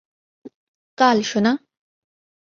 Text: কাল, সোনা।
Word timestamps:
কাল, 0.97 1.17
সোনা। 1.23 1.53